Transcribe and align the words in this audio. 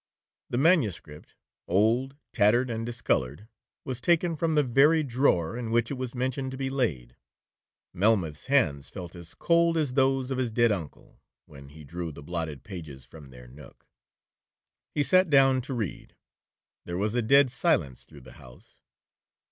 The 0.49 0.57
manuscript, 0.57 1.35
old, 1.67 2.15
tattered, 2.33 2.71
and 2.71 2.83
discoloured, 2.87 3.47
was 3.85 4.01
taken 4.01 4.35
from 4.35 4.55
the 4.55 4.63
very 4.63 5.03
drawer 5.03 5.55
in 5.55 5.69
which 5.69 5.91
it 5.91 5.93
was 5.93 6.15
mentioned 6.15 6.49
to 6.49 6.57
be 6.57 6.71
laid. 6.71 7.15
Melmoth's 7.93 8.47
hands 8.47 8.89
felt 8.89 9.13
as 9.15 9.35
cold 9.35 9.77
as 9.77 9.93
those 9.93 10.31
of 10.31 10.39
his 10.39 10.51
dead 10.51 10.71
uncle, 10.71 11.21
when 11.45 11.69
he 11.69 11.83
drew 11.83 12.11
the 12.11 12.23
blotted 12.23 12.63
pages 12.63 13.05
from 13.05 13.29
their 13.29 13.47
nook. 13.47 13.85
He 14.95 15.03
sat 15.03 15.29
down 15.29 15.61
to 15.61 15.73
read,—there 15.75 16.97
was 16.97 17.13
a 17.13 17.21
dead 17.21 17.51
silence 17.51 18.03
through 18.03 18.21
the 18.21 18.33
house. 18.41 18.81